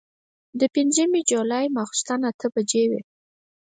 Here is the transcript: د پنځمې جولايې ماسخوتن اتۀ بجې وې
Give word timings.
د 0.59 0.61
پنځمې 0.75 1.21
جولايې 1.31 1.73
ماسخوتن 1.75 2.21
اتۀ 2.29 2.47
بجې 2.53 2.83
وې 2.89 3.01